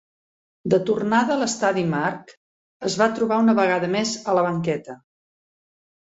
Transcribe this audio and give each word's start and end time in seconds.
De 0.73 0.77
tornada 0.85 1.33
a 1.33 1.41
l'estadi 1.41 1.83
Mark, 1.91 2.31
es 2.89 2.95
va 3.01 3.07
trobar 3.19 3.37
una 3.41 3.55
vegada 3.59 3.91
més 3.97 4.15
a 4.33 4.35
la 4.39 4.47
banqueta. 4.47 4.97